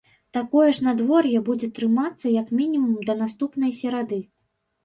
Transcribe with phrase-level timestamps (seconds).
[0.35, 4.19] Такое ж надвор'е будзе трымацца як мінімум да наступнай серады.